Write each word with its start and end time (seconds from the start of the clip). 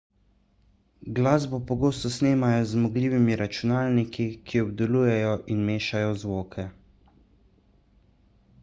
glasbo 1.17 1.59
pogosto 1.71 2.07
snemajo 2.15 2.63
z 2.69 2.77
zmogljivimi 2.77 3.35
računalniki 3.43 4.27
ki 4.49 4.63
obdelujejo 4.65 5.37
in 5.57 5.63
mešajo 5.71 6.19
zvoke 6.25 6.69